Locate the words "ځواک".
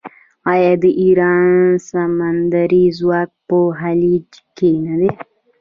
2.97-3.29